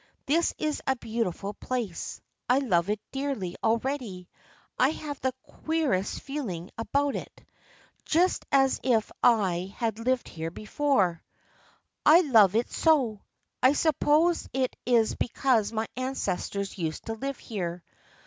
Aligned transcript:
This 0.25 0.55
is 0.57 0.81
a 0.87 0.95
beautiful 0.95 1.53
place. 1.53 2.21
I 2.49 2.57
love 2.57 2.89
it 2.89 2.99
dearly 3.11 3.55
already. 3.63 4.29
I 4.79 4.89
have 4.89 5.19
the 5.21 5.31
queerest 5.43 6.21
feeling 6.21 6.71
about 6.75 7.15
it. 7.15 7.43
Just 8.03 8.47
as 8.51 8.79
if 8.83 9.11
I 9.21 9.21
THE 9.21 9.21
FRIENDSHIP 9.21 9.21
OF 9.21 9.27
ANNE 9.27 9.65
35 9.67 9.79
had 9.79 9.99
lived 10.07 10.27
here 10.27 10.49
before. 10.49 11.23
I 12.03 12.21
love 12.21 12.55
it 12.55 12.71
so. 12.71 13.21
I 13.61 13.73
suppose 13.73 14.49
it 14.53 14.75
is 14.87 15.13
because 15.13 15.71
my 15.71 15.87
ancestors 15.95 16.79
used 16.79 17.05
to 17.05 17.13
live 17.13 17.37
here. 17.37 17.83